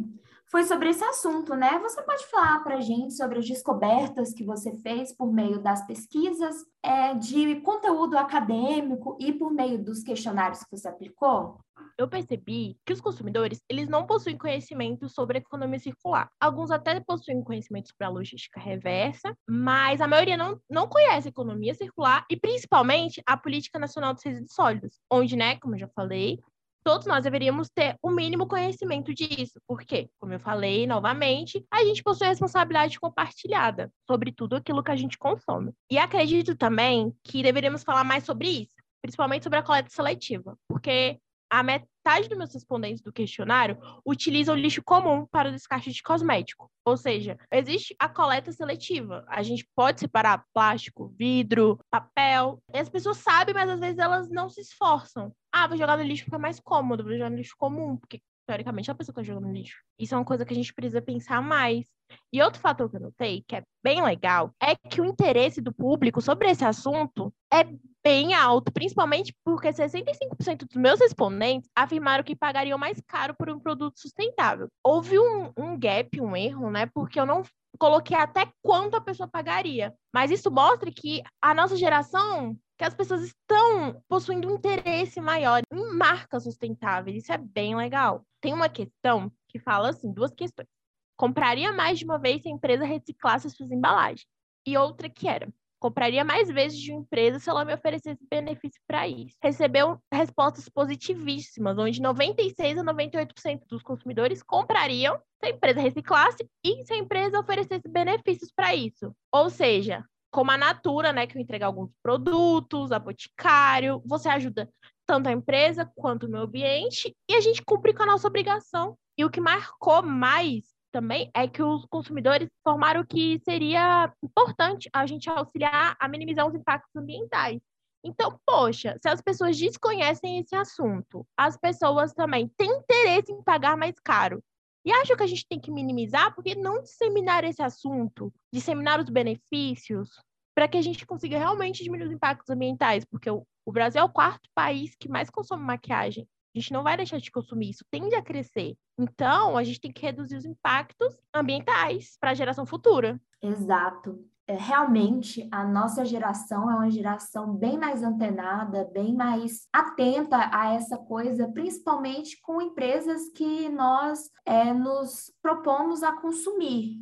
foi 0.51 0.65
sobre 0.65 0.89
esse 0.89 1.03
assunto, 1.03 1.55
né? 1.55 1.79
Você 1.79 2.01
pode 2.01 2.25
falar 2.27 2.61
para 2.61 2.75
a 2.75 2.81
gente 2.81 3.13
sobre 3.13 3.39
as 3.39 3.47
descobertas 3.47 4.33
que 4.33 4.43
você 4.43 4.75
fez 4.77 5.15
por 5.15 5.31
meio 5.31 5.61
das 5.61 5.85
pesquisas 5.87 6.55
é, 6.83 7.13
de 7.13 7.61
conteúdo 7.61 8.17
acadêmico 8.17 9.17
e 9.19 9.31
por 9.31 9.51
meio 9.53 9.81
dos 9.81 10.03
questionários 10.03 10.61
que 10.63 10.77
você 10.77 10.89
aplicou? 10.89 11.57
Eu 11.97 12.07
percebi 12.07 12.77
que 12.85 12.93
os 12.93 13.01
consumidores, 13.01 13.61
eles 13.69 13.87
não 13.87 14.05
possuem 14.05 14.37
conhecimento 14.37 15.09
sobre 15.09 15.39
economia 15.39 15.79
circular. 15.79 16.29
Alguns 16.39 16.71
até 16.71 16.99
possuem 16.99 17.43
conhecimento 17.43 17.89
sobre 17.89 18.05
a 18.05 18.09
logística 18.09 18.59
reversa, 18.59 19.35
mas 19.47 20.01
a 20.01 20.07
maioria 20.07 20.37
não, 20.37 20.59
não 20.69 20.87
conhece 20.87 21.29
economia 21.29 21.73
circular 21.73 22.25
e 22.29 22.37
principalmente 22.37 23.21
a 23.25 23.37
Política 23.37 23.79
Nacional 23.79 24.13
dos 24.13 24.23
Resíduos 24.23 24.53
Sólidos, 24.53 24.99
onde, 25.11 25.35
né, 25.35 25.57
como 25.57 25.75
eu 25.75 25.79
já 25.79 25.87
falei, 25.89 26.39
todos 26.83 27.05
nós 27.05 27.23
deveríamos 27.23 27.69
ter 27.69 27.97
o 28.01 28.09
mínimo 28.09 28.47
conhecimento 28.47 29.13
disso, 29.13 29.59
porque, 29.67 30.09
como 30.19 30.33
eu 30.33 30.39
falei 30.39 30.87
novamente, 30.87 31.65
a 31.71 31.83
gente 31.83 32.03
possui 32.03 32.27
responsabilidade 32.27 32.99
compartilhada 32.99 33.91
sobre 34.07 34.31
tudo 34.31 34.55
aquilo 34.55 34.83
que 34.83 34.91
a 34.91 34.95
gente 34.95 35.17
consome. 35.17 35.73
E 35.89 35.97
acredito 35.97 36.55
também 36.55 37.13
que 37.23 37.43
deveríamos 37.43 37.83
falar 37.83 38.03
mais 38.03 38.23
sobre 38.23 38.47
isso, 38.47 38.75
principalmente 39.01 39.43
sobre 39.43 39.59
a 39.59 39.63
coleta 39.63 39.89
seletiva, 39.89 40.57
porque 40.67 41.19
a 41.51 41.61
metade 41.61 42.29
dos 42.29 42.37
meus 42.37 42.53
respondentes 42.53 43.01
do 43.01 43.11
questionário 43.11 43.77
utilizam 44.05 44.55
lixo 44.55 44.81
comum 44.81 45.27
para 45.29 45.49
o 45.49 45.51
descarte 45.51 45.91
de 45.91 46.01
cosmético. 46.01 46.71
Ou 46.85 46.95
seja, 46.95 47.37
existe 47.51 47.93
a 47.99 48.07
coleta 48.07 48.53
seletiva. 48.53 49.25
A 49.27 49.43
gente 49.43 49.67
pode 49.75 49.99
separar 49.99 50.45
plástico, 50.53 51.13
vidro, 51.19 51.77
papel. 51.91 52.63
E 52.73 52.79
as 52.79 52.87
pessoas 52.87 53.17
sabem, 53.17 53.53
mas 53.53 53.69
às 53.69 53.81
vezes 53.81 53.99
elas 53.99 54.29
não 54.29 54.47
se 54.47 54.61
esforçam. 54.61 55.33
Ah, 55.51 55.67
vou 55.67 55.77
jogar 55.77 55.97
no 55.97 56.03
lixo 56.03 56.23
porque 56.23 56.37
é 56.37 56.39
mais 56.39 56.57
cômodo, 56.57 57.03
vou 57.03 57.11
jogar 57.11 57.29
no 57.29 57.35
lixo 57.35 57.55
comum, 57.57 57.97
porque 57.97 58.21
teoricamente 58.45 58.89
a 58.91 58.95
pessoa 58.95 59.13
está 59.13 59.23
jogando 59.23 59.47
no 59.47 59.53
lixo. 59.53 59.77
Isso 59.99 60.13
é 60.13 60.17
uma 60.17 60.25
coisa 60.25 60.45
que 60.45 60.53
a 60.53 60.55
gente 60.55 60.73
precisa 60.73 61.01
pensar 61.01 61.41
mais. 61.41 61.85
E 62.31 62.41
outro 62.41 62.59
fator 62.59 62.89
que 62.89 62.97
eu 62.97 63.01
notei, 63.01 63.43
que 63.47 63.55
é 63.55 63.63
bem 63.83 64.03
legal, 64.03 64.53
é 64.61 64.75
que 64.75 64.99
o 64.99 65.05
interesse 65.05 65.61
do 65.61 65.73
público 65.73 66.21
sobre 66.21 66.49
esse 66.49 66.65
assunto 66.65 67.33
é 67.53 67.63
bem 68.03 68.33
alto, 68.33 68.71
principalmente 68.71 69.33
porque 69.45 69.69
65% 69.69 70.67
dos 70.67 70.75
meus 70.75 70.99
respondentes 70.99 71.69
afirmaram 71.75 72.23
que 72.23 72.35
pagariam 72.35 72.77
mais 72.77 73.01
caro 73.07 73.33
por 73.37 73.49
um 73.49 73.59
produto 73.59 73.99
sustentável. 73.99 74.67
Houve 74.83 75.19
um, 75.19 75.51
um 75.57 75.79
gap, 75.79 76.19
um 76.19 76.35
erro, 76.35 76.69
né? 76.69 76.85
Porque 76.93 77.19
eu 77.19 77.25
não 77.25 77.43
coloquei 77.77 78.17
até 78.17 78.51
quanto 78.61 78.95
a 78.95 79.01
pessoa 79.01 79.27
pagaria. 79.27 79.93
Mas 80.13 80.31
isso 80.31 80.51
mostra 80.51 80.91
que 80.91 81.21
a 81.41 81.53
nossa 81.53 81.75
geração, 81.75 82.57
que 82.81 82.85
as 82.85 82.95
pessoas 82.95 83.21
estão 83.21 84.01
possuindo 84.09 84.47
um 84.47 84.55
interesse 84.55 85.21
maior 85.21 85.61
em 85.71 85.95
marcas 85.95 86.45
sustentáveis. 86.45 87.15
Isso 87.15 87.31
é 87.31 87.37
bem 87.37 87.75
legal. 87.75 88.25
Tem 88.41 88.55
uma 88.55 88.67
questão 88.67 89.31
que 89.47 89.59
fala 89.59 89.91
assim, 89.91 90.11
duas 90.11 90.33
questões. 90.33 90.67
Compraria 91.15 91.71
mais 91.71 91.99
de 91.99 92.05
uma 92.05 92.17
vez 92.17 92.41
se 92.41 92.47
a 92.47 92.51
empresa 92.51 92.83
reciclasse 92.83 93.51
suas 93.51 93.69
embalagens. 93.69 94.25
E 94.65 94.75
outra 94.79 95.07
que 95.11 95.27
era, 95.27 95.47
compraria 95.79 96.25
mais 96.25 96.49
vezes 96.49 96.79
de 96.79 96.91
uma 96.91 97.01
empresa 97.01 97.37
se 97.37 97.51
ela 97.51 97.63
me 97.63 97.71
oferecesse 97.71 98.27
benefício 98.27 98.81
para 98.87 99.07
isso. 99.07 99.37
Recebeu 99.43 100.01
respostas 100.11 100.67
positivíssimas, 100.67 101.77
onde 101.77 102.01
96 102.01 102.79
a 102.79 102.83
98% 102.83 103.61
dos 103.69 103.83
consumidores 103.83 104.41
comprariam 104.41 105.21
se 105.39 105.45
a 105.45 105.49
empresa 105.51 105.79
reciclasse 105.79 106.49
e 106.65 106.83
se 106.83 106.93
a 106.93 106.97
empresa 106.97 107.39
oferecesse 107.39 107.87
benefícios 107.87 108.51
para 108.51 108.73
isso. 108.73 109.15
Ou 109.31 109.51
seja, 109.51 110.03
como 110.31 110.49
a 110.49 110.57
Natura, 110.57 111.11
né, 111.11 111.27
que 111.27 111.39
entrega 111.39 111.65
alguns 111.65 111.91
produtos, 112.01 112.91
a 112.91 112.99
Boticário, 112.99 114.01
você 114.05 114.29
ajuda 114.29 114.69
tanto 115.05 115.27
a 115.27 115.31
empresa 115.31 115.91
quanto 115.95 116.25
o 116.25 116.29
meio 116.29 116.45
ambiente 116.45 117.15
e 117.29 117.35
a 117.35 117.41
gente 117.41 117.61
cumpre 117.63 117.93
com 117.93 118.03
a 118.03 118.05
nossa 118.05 118.27
obrigação. 118.27 118.97
E 119.17 119.25
o 119.25 119.29
que 119.29 119.41
marcou 119.41 120.01
mais 120.01 120.63
também 120.91 121.29
é 121.33 121.47
que 121.47 121.61
os 121.61 121.85
consumidores 121.85 122.47
informaram 122.61 123.05
que 123.05 123.39
seria 123.43 124.11
importante 124.23 124.89
a 124.93 125.05
gente 125.05 125.29
auxiliar 125.29 125.95
a 125.99 126.07
minimizar 126.07 126.47
os 126.47 126.55
impactos 126.55 126.95
ambientais. 126.95 127.59
Então, 128.03 128.39
poxa, 128.45 128.97
se 129.01 129.07
as 129.07 129.21
pessoas 129.21 129.57
desconhecem 129.57 130.39
esse 130.39 130.55
assunto, 130.55 131.25
as 131.37 131.57
pessoas 131.57 132.13
também 132.13 132.47
têm 132.57 132.69
interesse 132.69 133.31
em 133.31 133.43
pagar 133.43 133.77
mais 133.77 133.95
caro 134.03 134.41
e 134.85 134.91
acham 134.91 135.15
que 135.15 135.23
a 135.23 135.27
gente 135.27 135.45
tem 135.47 135.59
que 135.59 135.71
minimizar, 135.71 136.33
porque 136.33 136.55
não 136.55 136.81
disseminar 136.81 137.43
esse 137.43 137.61
assunto, 137.61 138.33
disseminar 138.53 138.99
os 138.99 139.09
benefícios, 139.09 140.09
para 140.55 140.67
que 140.67 140.77
a 140.77 140.81
gente 140.81 141.05
consiga 141.05 141.37
realmente 141.37 141.83
diminuir 141.83 142.07
os 142.07 142.13
impactos 142.13 142.49
ambientais, 142.49 143.05
porque 143.05 143.29
o 143.29 143.71
Brasil 143.71 144.01
é 144.01 144.03
o 144.03 144.09
quarto 144.09 144.49
país 144.53 144.95
que 144.99 145.09
mais 145.09 145.29
consome 145.29 145.63
maquiagem. 145.63 146.27
A 146.55 146.59
gente 146.59 146.73
não 146.73 146.83
vai 146.83 146.97
deixar 146.97 147.19
de 147.19 147.31
consumir, 147.31 147.69
isso 147.69 147.85
tende 147.89 148.13
a 148.13 148.21
crescer. 148.21 148.75
Então, 148.99 149.57
a 149.57 149.63
gente 149.63 149.79
tem 149.79 149.91
que 149.91 150.01
reduzir 150.01 150.35
os 150.35 150.45
impactos 150.45 151.17
ambientais 151.33 152.17
para 152.19 152.31
a 152.31 152.33
geração 152.33 152.65
futura. 152.65 153.19
Exato. 153.41 154.27
É, 154.47 154.55
realmente 154.55 155.47
a 155.51 155.63
nossa 155.63 156.03
geração 156.03 156.69
é 156.69 156.75
uma 156.75 156.89
geração 156.89 157.53
bem 157.53 157.77
mais 157.77 158.03
antenada, 158.03 158.89
bem 158.93 159.15
mais 159.15 159.67
atenta 159.71 160.49
a 160.51 160.73
essa 160.73 160.97
coisa, 160.97 161.47
principalmente 161.49 162.39
com 162.41 162.61
empresas 162.61 163.29
que 163.29 163.69
nós 163.69 164.29
é, 164.45 164.73
nos 164.73 165.31
propomos 165.41 166.03
a 166.03 166.11
consumir. 166.13 166.99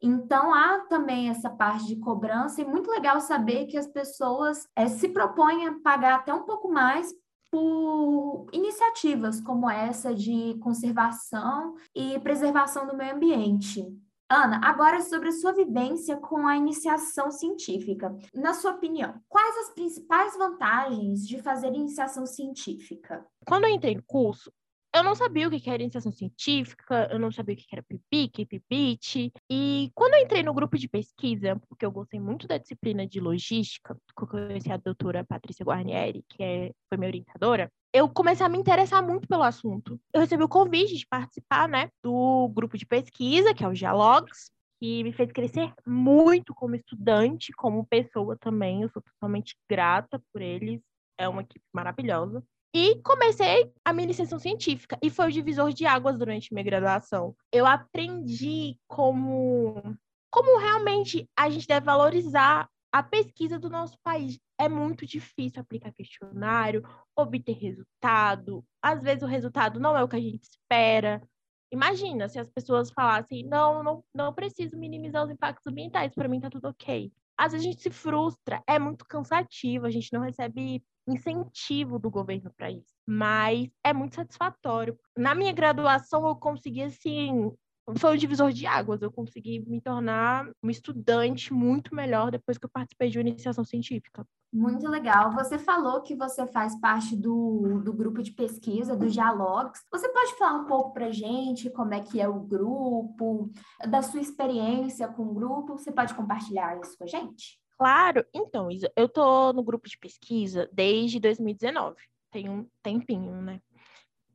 Então, 0.00 0.52
há 0.52 0.80
também 0.88 1.30
essa 1.30 1.48
parte 1.48 1.86
de 1.86 1.96
cobrança, 1.96 2.60
e 2.60 2.64
muito 2.64 2.90
legal 2.90 3.20
saber 3.20 3.66
que 3.66 3.78
as 3.78 3.86
pessoas 3.86 4.66
é, 4.74 4.88
se 4.88 5.08
propõem 5.08 5.68
a 5.68 5.78
pagar 5.80 6.16
até 6.16 6.34
um 6.34 6.42
pouco 6.42 6.68
mais 6.68 7.14
por 7.52 8.46
iniciativas 8.52 9.40
como 9.40 9.70
essa 9.70 10.14
de 10.14 10.58
conservação 10.60 11.74
e 11.94 12.18
preservação 12.20 12.86
do 12.86 12.96
meio 12.96 13.14
ambiente. 13.14 13.86
Ana, 14.32 14.62
agora 14.64 15.02
sobre 15.02 15.28
a 15.28 15.32
sua 15.32 15.52
vivência 15.52 16.16
com 16.16 16.46
a 16.46 16.56
iniciação 16.56 17.30
científica. 17.30 18.16
Na 18.34 18.54
sua 18.54 18.70
opinião, 18.70 19.20
quais 19.28 19.54
as 19.58 19.74
principais 19.74 20.34
vantagens 20.38 21.28
de 21.28 21.38
fazer 21.42 21.66
iniciação 21.66 22.24
científica? 22.24 23.26
Quando 23.46 23.64
eu 23.64 23.70
entrei 23.70 23.94
no 23.94 24.02
curso, 24.02 24.50
eu 24.94 25.02
não 25.02 25.14
sabia 25.14 25.48
o 25.48 25.50
que 25.50 25.70
era 25.70 25.82
iniciação 25.82 26.12
científica, 26.12 27.08
eu 27.10 27.18
não 27.18 27.32
sabia 27.32 27.54
o 27.54 27.58
que 27.58 27.66
era 27.72 27.82
PIBIC, 27.82 28.46
PIBIT. 28.46 29.32
E 29.50 29.90
quando 29.94 30.14
eu 30.14 30.20
entrei 30.20 30.42
no 30.42 30.52
grupo 30.52 30.76
de 30.78 30.88
pesquisa, 30.88 31.60
porque 31.68 31.84
eu 31.84 31.90
gostei 31.90 32.20
muito 32.20 32.46
da 32.46 32.58
disciplina 32.58 33.06
de 33.06 33.18
logística, 33.18 33.94
que 33.94 34.22
eu 34.22 34.28
conheci 34.28 34.70
a 34.70 34.76
doutora 34.76 35.24
Patrícia 35.24 35.64
Guarnieri, 35.64 36.24
que 36.28 36.42
é, 36.42 36.72
foi 36.88 36.98
minha 36.98 37.08
orientadora, 37.08 37.70
eu 37.92 38.08
comecei 38.08 38.44
a 38.44 38.48
me 38.48 38.58
interessar 38.58 39.02
muito 39.02 39.28
pelo 39.28 39.42
assunto. 39.42 40.00
Eu 40.12 40.20
recebi 40.20 40.42
o 40.42 40.48
convite 40.48 40.96
de 40.96 41.06
participar, 41.06 41.68
né, 41.68 41.90
do 42.02 42.48
grupo 42.48 42.76
de 42.76 42.86
pesquisa, 42.86 43.54
que 43.54 43.64
é 43.64 43.68
o 43.68 43.74
Dialogs, 43.74 44.50
que 44.80 45.04
me 45.04 45.12
fez 45.12 45.30
crescer 45.30 45.72
muito 45.86 46.54
como 46.54 46.74
estudante, 46.74 47.52
como 47.52 47.86
pessoa 47.86 48.36
também. 48.36 48.82
Eu 48.82 48.90
sou 48.90 49.00
totalmente 49.02 49.56
grata 49.70 50.22
por 50.32 50.42
eles. 50.42 50.80
É 51.16 51.28
uma 51.28 51.42
equipe 51.42 51.64
maravilhosa. 51.72 52.42
E 52.74 52.96
comecei 53.02 53.70
a 53.84 53.92
minha 53.92 54.04
iniciação 54.04 54.38
científica. 54.38 54.98
E 55.02 55.10
foi 55.10 55.28
o 55.28 55.32
divisor 55.32 55.72
de 55.72 55.84
águas 55.84 56.18
durante 56.18 56.52
minha 56.54 56.64
graduação. 56.64 57.36
Eu 57.52 57.66
aprendi 57.66 58.78
como, 58.88 59.96
como 60.30 60.58
realmente 60.58 61.28
a 61.36 61.50
gente 61.50 61.66
deve 61.66 61.84
valorizar 61.84 62.68
a 62.90 63.02
pesquisa 63.02 63.58
do 63.58 63.68
nosso 63.68 63.98
país. 64.02 64.38
É 64.58 64.68
muito 64.68 65.06
difícil 65.06 65.60
aplicar 65.60 65.92
questionário, 65.92 66.82
obter 67.16 67.58
resultado. 67.58 68.64
Às 68.82 69.02
vezes 69.02 69.22
o 69.22 69.26
resultado 69.26 69.78
não 69.78 69.96
é 69.96 70.02
o 70.02 70.08
que 70.08 70.16
a 70.16 70.20
gente 70.20 70.42
espera. 70.44 71.22
Imagina 71.70 72.28
se 72.28 72.38
as 72.38 72.48
pessoas 72.50 72.90
falassem: 72.90 73.44
não, 73.44 73.82
não, 73.82 74.04
não 74.14 74.32
preciso 74.32 74.78
minimizar 74.78 75.24
os 75.24 75.30
impactos 75.30 75.66
ambientais, 75.66 76.14
para 76.14 76.28
mim 76.28 76.40
tá 76.40 76.50
tudo 76.50 76.68
ok. 76.68 77.10
Às 77.36 77.52
vezes 77.52 77.66
a 77.66 77.70
gente 77.70 77.82
se 77.82 77.90
frustra, 77.90 78.62
é 78.66 78.78
muito 78.78 79.06
cansativo, 79.06 79.86
a 79.86 79.90
gente 79.90 80.12
não 80.12 80.20
recebe 80.20 80.82
incentivo 81.06 81.98
do 81.98 82.10
governo 82.10 82.52
para 82.56 82.70
isso. 82.70 82.94
Mas 83.06 83.68
é 83.84 83.92
muito 83.92 84.14
satisfatório. 84.14 84.98
Na 85.16 85.34
minha 85.34 85.52
graduação, 85.52 86.26
eu 86.26 86.36
consegui, 86.36 86.82
assim, 86.82 87.50
foi 87.98 88.14
um 88.14 88.16
divisor 88.16 88.52
de 88.52 88.66
águas. 88.66 89.02
Eu 89.02 89.10
consegui 89.10 89.60
me 89.66 89.80
tornar 89.80 90.48
uma 90.62 90.72
estudante 90.72 91.52
muito 91.52 91.94
melhor 91.94 92.30
depois 92.30 92.58
que 92.58 92.64
eu 92.64 92.70
participei 92.70 93.10
de 93.10 93.18
uma 93.18 93.28
iniciação 93.28 93.64
científica. 93.64 94.24
Muito 94.52 94.86
legal. 94.86 95.32
Você 95.32 95.58
falou 95.58 96.02
que 96.02 96.14
você 96.14 96.46
faz 96.46 96.78
parte 96.78 97.16
do, 97.16 97.80
do 97.82 97.92
grupo 97.92 98.22
de 98.22 98.32
pesquisa, 98.32 98.94
do 98.94 99.08
Dialogs. 99.08 99.80
Você 99.90 100.06
pode 100.10 100.36
falar 100.36 100.58
um 100.58 100.66
pouco 100.66 100.92
para 100.92 101.10
gente 101.10 101.70
como 101.70 101.94
é 101.94 102.00
que 102.00 102.20
é 102.20 102.28
o 102.28 102.38
grupo, 102.38 103.50
da 103.88 104.02
sua 104.02 104.20
experiência 104.20 105.08
com 105.08 105.22
o 105.22 105.34
grupo? 105.34 105.78
Você 105.78 105.90
pode 105.90 106.14
compartilhar 106.14 106.78
isso 106.78 106.98
com 106.98 107.04
a 107.04 107.06
gente? 107.06 107.61
Claro, 107.82 108.24
então, 108.32 108.70
Isa, 108.70 108.92
eu 108.94 109.08
tô 109.08 109.52
no 109.52 109.60
grupo 109.60 109.88
de 109.88 109.98
pesquisa 109.98 110.70
desde 110.72 111.18
2019, 111.18 111.96
tem 112.30 112.48
um 112.48 112.64
tempinho, 112.80 113.42
né? 113.42 113.60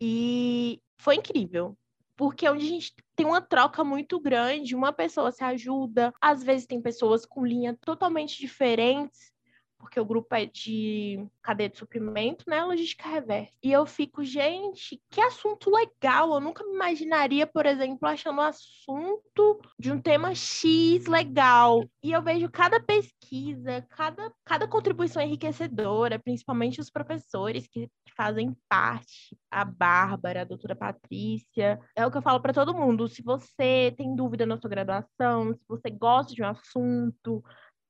E 0.01 0.81
foi 0.97 1.15
incrível, 1.15 1.73
porque 2.17 2.45
é 2.45 2.51
onde 2.51 2.65
a 2.65 2.69
gente 2.69 2.93
tem 3.15 3.25
uma 3.25 3.39
troca 3.39 3.85
muito 3.85 4.19
grande, 4.19 4.75
uma 4.75 4.91
pessoa 4.91 5.31
se 5.31 5.45
ajuda, 5.45 6.13
às 6.19 6.43
vezes 6.43 6.67
tem 6.67 6.81
pessoas 6.81 7.25
com 7.25 7.45
linha 7.45 7.73
totalmente 7.85 8.37
diferentes, 8.37 9.31
porque 9.77 9.99
o 9.99 10.05
grupo 10.05 10.33
é 10.35 10.45
de 10.45 11.25
cadeia 11.41 11.69
de 11.69 11.77
suprimento, 11.77 12.45
né? 12.47 12.63
Logística 12.63 13.07
reversa. 13.07 13.53
E 13.63 13.71
eu 13.71 13.85
fico, 13.85 14.23
gente, 14.23 15.01
que 15.09 15.21
assunto 15.21 15.69
legal. 15.69 16.33
Eu 16.33 16.39
nunca 16.39 16.63
me 16.63 16.73
imaginaria, 16.73 17.45
por 17.47 17.65
exemplo, 17.65 18.07
achando 18.07 18.39
um 18.39 18.41
assunto 18.41 19.61
de 19.79 19.91
um 19.91 20.01
tema 20.01 20.33
X 20.33 21.05
legal. 21.05 21.83
E 22.03 22.11
eu 22.11 22.21
vejo 22.21 22.49
cada 22.49 22.79
pesquisa, 22.79 23.85
cada, 23.89 24.31
cada 24.43 24.67
contribuição 24.67 25.21
enriquecedora, 25.21 26.19
principalmente 26.19 26.81
os 26.81 26.89
professores 26.89 27.67
que, 27.67 27.89
fazem 28.17 28.57
parte, 28.67 29.37
a 29.51 29.63
Bárbara, 29.63 30.41
a 30.41 30.43
doutora 30.43 30.75
Patrícia. 30.75 31.79
É 31.95 32.03
o 32.05 32.09
que 32.09 32.17
eu 32.17 32.21
falo 32.21 32.41
para 32.41 32.51
todo 32.51 32.73
mundo. 32.73 33.07
Se 33.07 33.21
você 33.21 33.93
tem 33.95 34.15
dúvida 34.15 34.43
na 34.43 34.57
sua 34.57 34.69
graduação, 34.69 35.53
se 35.53 35.63
você 35.67 35.91
gosta 35.91 36.33
de 36.33 36.41
um 36.41 36.47
assunto, 36.47 37.43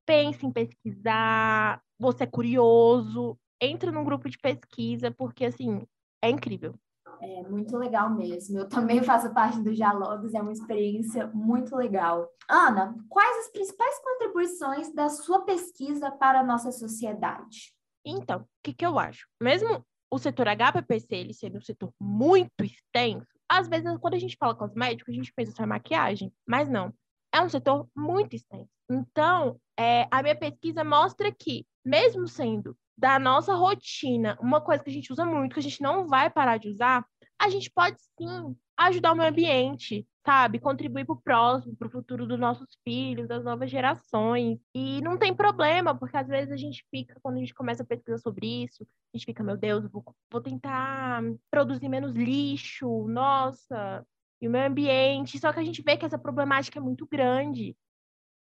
pense 0.08 0.46
em 0.46 0.52
pesquisar, 0.52 1.82
você 2.00 2.24
é 2.24 2.28
curioso, 2.28 3.38
entra 3.62 3.92
num 3.92 4.06
grupo 4.06 4.30
de 4.30 4.38
pesquisa, 4.38 5.12
porque 5.12 5.46
assim, 5.46 5.86
é 6.24 6.30
incrível. 6.30 6.74
É 7.22 7.44
muito 7.44 7.76
legal 7.78 8.10
mesmo. 8.10 8.60
Eu 8.60 8.70
também 8.70 9.04
faço 9.04 9.34
parte 9.34 9.60
do 9.62 9.74
Diálogos, 9.74 10.34
é 10.34 10.42
uma 10.42 10.54
experiência 10.54 11.28
muito 11.28 11.76
legal. 11.76 12.30
Ana, 12.50 12.96
quais 13.10 13.46
as 13.46 13.52
principais 13.52 14.00
contribuições 14.00 14.94
da 14.94 15.10
sua 15.10 15.44
pesquisa 15.44 16.10
para 16.12 16.40
a 16.40 16.44
nossa 16.44 16.72
sociedade? 16.72 17.74
Então, 18.06 18.40
o 18.40 18.46
que, 18.64 18.74
que 18.74 18.86
eu 18.86 18.98
acho? 18.98 19.28
Mesmo 19.42 19.86
o 20.10 20.18
setor 20.18 20.48
HPPC 20.48 21.08
ele 21.12 21.34
sendo 21.34 21.58
um 21.58 21.62
setor 21.62 21.92
muito 22.00 22.64
extenso, 22.64 23.28
às 23.50 23.68
vezes 23.68 23.98
quando 23.98 24.14
a 24.14 24.20
gente 24.20 24.38
fala 24.40 24.56
com 24.56 24.64
os 24.64 24.74
médicos, 24.74 25.14
a 25.14 25.18
gente 25.18 25.34
pensa 25.34 25.52
só 25.52 25.64
em 25.64 25.68
maquiagem, 25.68 26.32
mas 26.48 26.70
não. 26.70 26.94
É 27.38 27.42
um 27.42 27.50
setor 27.50 27.88
muito 27.96 28.36
extenso. 28.36 28.68
Então, 28.90 29.60
é, 29.80 30.08
a 30.10 30.24
minha 30.24 30.36
pesquisa 30.36 30.84
mostra 30.84 31.32
que, 31.32 31.68
mesmo 31.86 32.28
sendo 32.28 32.76
da 32.98 33.20
nossa 33.20 33.54
rotina 33.54 34.36
uma 34.42 34.60
coisa 34.60 34.84
que 34.84 34.90
a 34.90 34.94
gente 34.94 35.14
usa 35.14 35.24
muito, 35.24 35.54
que 35.54 35.60
a 35.60 35.64
gente 35.64 35.80
não 35.80 36.08
vai 36.08 36.32
parar 36.32 36.58
de 36.58 36.68
usar, 36.68 37.06
a 37.38 37.48
gente 37.48 37.70
pode 37.70 37.98
sim 38.18 38.56
ajudar 38.76 39.12
o 39.12 39.16
meio 39.16 39.30
ambiente, 39.30 40.08
sabe? 40.26 40.60
Contribuir 40.60 41.06
para 41.06 41.14
o 41.14 41.22
próximo, 41.22 41.76
para 41.76 41.88
o 41.88 41.92
futuro 41.92 42.26
dos 42.26 42.40
nossos 42.40 42.76
filhos, 42.84 43.28
das 43.28 43.44
novas 43.44 43.70
gerações. 43.70 44.58
E 44.74 45.00
não 45.02 45.16
tem 45.16 45.32
problema, 45.32 45.94
porque 45.94 46.18
às 46.18 46.28
vezes 46.28 46.52
a 46.52 46.58
gente 46.58 46.84
fica, 46.90 47.20
quando 47.22 47.38
a 47.38 47.40
gente 47.40 47.54
começa 47.54 47.84
a 47.84 47.86
pesquisar 47.86 48.18
sobre 48.18 48.64
isso, 48.64 48.82
a 49.14 49.18
gente 49.18 49.28
fica, 49.28 49.44
meu 49.44 49.58
Deus, 49.58 49.86
vou, 49.92 50.04
vou 50.32 50.42
tentar 50.42 51.22
produzir 51.52 51.88
menos 51.88 52.16
lixo, 52.16 53.08
nossa, 53.08 54.04
e 54.42 54.48
o 54.48 54.52
meio 54.52 54.68
ambiente. 54.68 55.40
Só 55.40 55.52
que 55.52 55.60
a 55.60 55.64
gente 55.64 55.82
vê 55.82 55.98
que 55.98 56.06
essa 56.06 56.18
problemática 56.18 56.80
é 56.80 56.82
muito 56.82 57.08
grande. 57.08 57.76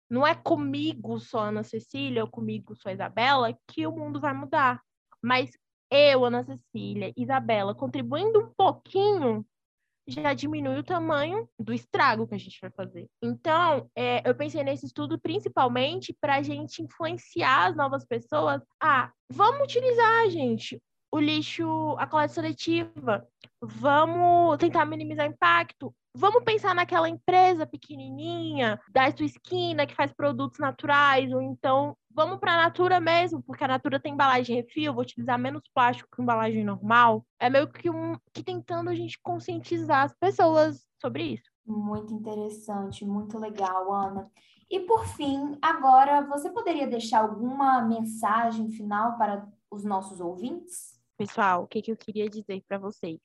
Não 0.09 0.26
é 0.26 0.35
comigo 0.35 1.18
só, 1.20 1.44
Ana 1.44 1.62
Cecília, 1.62 2.25
ou 2.25 2.30
comigo 2.30 2.75
só, 2.75 2.90
Isabela, 2.90 3.56
que 3.68 3.87
o 3.87 3.92
mundo 3.92 4.20
vai 4.20 4.35
mudar. 4.35 4.82
Mas 5.23 5.50
eu, 5.90 6.25
Ana 6.25 6.44
Cecília, 6.44 7.12
Isabela, 7.16 7.75
contribuindo 7.75 8.40
um 8.40 8.52
pouquinho, 8.56 9.47
já 10.09 10.35
diminui 10.35 10.78
o 10.78 10.85
tamanho 10.85 11.49
do 11.59 11.73
estrago 11.73 12.26
que 12.26 12.35
a 12.35 12.38
gente 12.38 12.59
vai 12.61 12.70
fazer. 12.70 13.09
Então, 13.23 13.88
é, 13.94 14.28
eu 14.28 14.35
pensei 14.35 14.62
nesse 14.64 14.87
estudo 14.87 15.18
principalmente 15.18 16.16
para 16.20 16.37
a 16.37 16.42
gente 16.42 16.82
influenciar 16.82 17.66
as 17.66 17.76
novas 17.76 18.04
pessoas 18.04 18.62
a 18.82 19.12
vamos 19.30 19.62
utilizar, 19.62 20.28
gente, 20.30 20.82
o 21.12 21.19
lixo, 21.19 21.97
a 21.99 22.07
coleta 22.07 22.35
seletiva, 22.35 23.26
vamos 23.61 24.59
tentar 24.59 24.85
minimizar 24.85 25.26
impacto, 25.26 25.95
Vamos 26.12 26.43
pensar 26.43 26.75
naquela 26.75 27.09
empresa 27.09 27.64
pequenininha 27.64 28.81
da 28.90 29.09
sua 29.12 29.26
esquina 29.26 29.87
que 29.87 29.95
faz 29.95 30.12
produtos 30.12 30.59
naturais, 30.59 31.33
ou 31.33 31.40
então 31.40 31.97
vamos 32.11 32.40
para 32.40 32.52
a 32.52 32.64
Natura 32.64 32.99
mesmo, 32.99 33.40
porque 33.45 33.62
a 33.62 33.69
Natura 33.69 34.00
tem 34.00 34.14
embalagem 34.14 34.57
refil, 34.57 34.93
vou 34.93 35.02
utilizar 35.02 35.38
menos 35.38 35.62
plástico 35.73 36.09
que 36.12 36.21
embalagem 36.21 36.64
normal. 36.64 37.25
É 37.38 37.49
meio 37.49 37.69
que 37.69 37.88
um 37.88 38.17
que 38.33 38.43
tentando 38.43 38.90
a 38.90 38.95
gente 38.95 39.21
conscientizar 39.23 40.02
as 40.02 40.12
pessoas 40.14 40.85
sobre 41.00 41.35
isso. 41.35 41.49
Muito 41.64 42.12
interessante, 42.12 43.07
muito 43.07 43.38
legal, 43.38 43.95
Ana. 43.95 44.29
E 44.69 44.81
por 44.81 45.07
fim, 45.07 45.57
agora 45.62 46.23
você 46.26 46.50
poderia 46.50 46.88
deixar 46.88 47.21
alguma 47.21 47.83
mensagem 47.83 48.69
final 48.71 49.17
para 49.17 49.49
os 49.71 49.85
nossos 49.85 50.21
ouvintes? 50.21 51.00
Pessoal, 51.21 51.65
o 51.65 51.67
que, 51.67 51.83
que 51.83 51.93
eu 51.93 51.97
queria 51.99 52.31
dizer 52.31 52.65
para 52.67 52.79
vocês? 52.79 53.21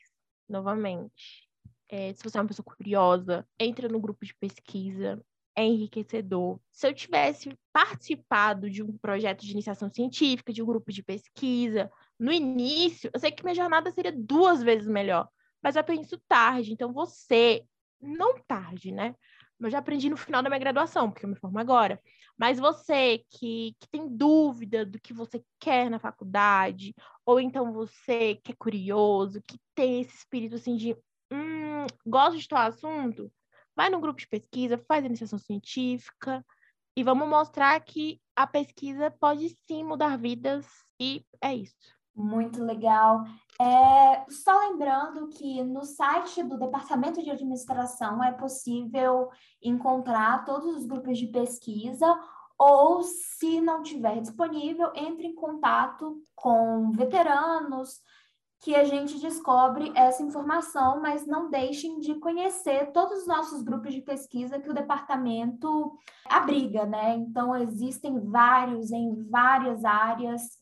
Novamente, 0.50 1.48
é, 1.88 2.14
se 2.14 2.22
você 2.22 2.38
é 2.38 2.42
uma 2.42 2.48
pessoa 2.50 2.66
curiosa, 2.66 3.48
entra 3.58 3.88
no 3.88 4.02
grupo 4.02 4.26
de 4.26 4.36
pesquisa, 4.36 5.24
é 5.56 5.64
enriquecedor. 5.64 6.60
Se 6.74 6.86
eu 6.86 6.94
tivesse 6.94 7.58
participado 7.72 8.70
de 8.70 8.84
um 8.84 8.98
projeto 8.98 9.46
de 9.46 9.52
iniciação 9.54 9.90
científica, 9.90 10.52
de 10.52 10.62
um 10.62 10.66
grupo 10.66 10.92
de 10.92 11.02
pesquisa, 11.02 11.90
no 12.20 12.34
início, 12.34 13.10
eu 13.14 13.20
sei 13.22 13.32
que 13.32 13.46
minha 13.46 13.56
jornada 13.56 13.90
seria 13.92 14.12
duas 14.12 14.62
vezes 14.62 14.90
melhor, 14.90 15.30
mas 15.64 15.78
eu 15.78 15.84
penso 15.86 16.22
tarde. 16.28 16.74
Então, 16.74 16.92
você, 16.92 17.64
não 18.02 18.38
tarde, 18.46 18.92
né? 18.92 19.16
Eu 19.60 19.70
já 19.70 19.80
aprendi 19.80 20.10
no 20.10 20.18
final 20.18 20.44
da 20.44 20.50
minha 20.50 20.60
graduação, 20.60 21.10
porque 21.10 21.26
eu 21.26 21.30
me 21.30 21.36
formo 21.36 21.60
agora. 21.60 22.00
Mas 22.38 22.60
você 22.60 23.24
que, 23.30 23.76
que 23.80 23.88
tem 23.90 24.08
dúvida 24.08 24.86
do 24.86 25.00
que 25.00 25.14
você 25.14 25.44
quer 25.60 25.90
na 25.90 26.00
faculdade, 26.00 26.94
ou 27.26 27.40
então 27.40 27.72
você 27.72 28.36
que 28.44 28.52
é 28.52 28.56
curioso, 28.58 29.42
que 29.42 29.58
tem 29.74 30.02
esse 30.02 30.18
espírito 30.18 30.56
assim 30.56 30.76
de 30.76 30.94
hum, 31.32 31.86
gosto 32.06 32.38
de 32.38 32.48
tal 32.48 32.68
assunto, 32.68 33.32
vai 33.76 33.90
no 33.90 34.00
grupo 34.00 34.20
de 34.20 34.28
pesquisa, 34.28 34.84
faz 34.88 35.06
iniciação 35.06 35.40
científica 35.40 36.46
e 36.96 37.04
vamos 37.04 37.28
mostrar 37.28 37.80
que 37.82 38.22
a 38.36 38.46
pesquisa 38.46 39.12
pode 39.12 39.50
sim 39.68 39.84
mudar 39.84 40.18
vidas 40.18 40.66
e 41.00 41.26
é 41.42 41.54
isso. 41.56 41.96
Muito 42.16 42.64
legal. 42.64 43.24
É, 43.60 44.26
só 44.30 44.60
lembrando 44.60 45.30
que 45.30 45.64
no 45.64 45.86
site 45.86 46.44
do 46.44 46.58
Departamento 46.58 47.24
de 47.24 47.32
Administração 47.32 48.22
é 48.22 48.34
possível 48.34 49.30
encontrar 49.64 50.44
todos 50.44 50.76
os 50.76 50.86
grupos 50.86 51.18
de 51.18 51.28
pesquisa, 51.28 52.06
ou 52.58 53.02
se 53.04 53.62
não 53.62 53.82
tiver 53.82 54.20
disponível, 54.22 54.92
entre 54.96 55.28
em 55.28 55.36
contato 55.36 56.22
com 56.36 56.92
veteranos, 56.92 58.02
que 58.62 58.76
a 58.76 58.84
gente 58.84 59.20
descobre 59.20 59.92
essa 59.96 60.24
informação, 60.24 61.00
mas 61.02 61.28
não 61.28 61.50
deixem 61.50 62.00
de 62.00 62.16
conhecer 62.16 62.92
todos 62.92 63.20
os 63.20 63.28
nossos 63.28 63.62
grupos 63.62 63.94
de 63.94 64.02
pesquisa 64.02 64.60
que 64.60 64.70
o 64.70 64.74
departamento 64.74 65.98
abriga, 66.28 66.86
né? 66.86 67.16
Então, 67.16 67.56
existem 67.56 68.20
vários 68.20 68.92
em 68.92 69.24
várias 69.30 69.86
áreas 69.86 70.58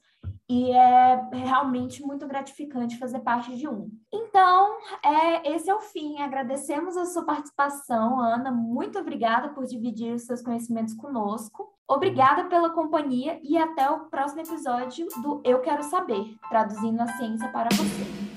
e 0.50 0.72
é 0.72 1.30
realmente 1.32 2.02
muito 2.02 2.28
gratificante 2.28 2.98
fazer 2.98 3.20
parte 3.20 3.56
de 3.56 3.68
um. 3.68 3.90
Então, 4.12 4.78
é, 5.04 5.54
esse 5.56 5.70
é 5.70 5.76
o 5.76 5.80
fim. 5.80 6.22
Agradecemos 6.22 6.98
a 6.98 7.06
sua 7.06 7.24
participação, 7.24 8.20
Ana. 8.20 8.52
Muito 8.52 9.00
obrigada 9.00 9.50
por 9.50 9.66
dividir 9.66 10.14
os 10.14 10.24
seus 10.24 10.42
conhecimentos 10.42 10.94
conosco. 10.94 11.72
Obrigada 11.88 12.46
pela 12.46 12.70
companhia 12.70 13.40
e 13.44 13.58
até 13.58 13.90
o 13.90 14.06
próximo 14.06 14.42
episódio 14.42 15.08
do 15.22 15.42
Eu 15.44 15.60
Quero 15.60 15.84
Saber, 15.84 16.36
traduzindo 16.50 17.02
a 17.02 17.08
ciência 17.08 17.48
para 17.50 17.70
você. 17.76 18.33